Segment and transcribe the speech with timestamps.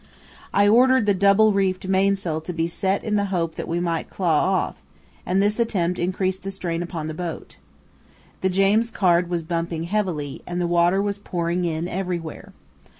[0.51, 4.09] I ordered the double reefed mainsail to be set in the hope that we might
[4.09, 4.81] claw off,
[5.27, 7.57] and this attempt increased the strain upon the boat.
[8.41, 12.51] The James Caird was bumping heavily, and the water was pouring in everywhere.